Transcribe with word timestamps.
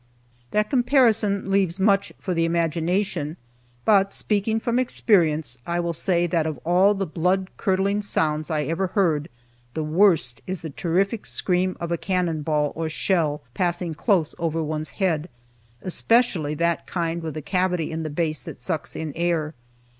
That 0.49 0.71
comparison 0.71 1.51
leaves 1.51 1.79
much 1.79 2.11
for 2.17 2.33
the 2.33 2.43
imagination, 2.43 3.37
but, 3.85 4.13
speaking 4.13 4.59
from 4.59 4.79
experience, 4.79 5.59
I 5.67 5.79
will 5.79 5.93
say 5.93 6.25
that 6.25 6.47
of 6.47 6.57
all 6.65 6.95
the 6.95 7.05
blood 7.05 7.51
curdling 7.55 8.01
sounds 8.01 8.49
I 8.49 8.63
ever 8.63 8.87
heard, 8.97 9.29
the 9.75 9.83
worst 9.83 10.41
is 10.47 10.61
the 10.61 10.71
terrific 10.71 11.27
scream 11.27 11.77
of 11.79 11.91
a 11.91 11.97
cannon 11.99 12.41
ball 12.41 12.73
or 12.75 12.89
shell 12.89 13.43
passing 13.53 13.93
close 13.93 14.33
over 14.39 14.63
one's 14.63 14.89
head; 14.97 15.29
especially 15.83 16.55
that 16.55 16.87
kind 16.87 17.21
with 17.21 17.37
a 17.37 17.43
cavity 17.43 17.91
in 17.91 18.01
the 18.01 18.09
base 18.09 18.41
that 18.41 18.59
sucks 18.59 18.95
in 18.95 19.13
air. 19.15 19.53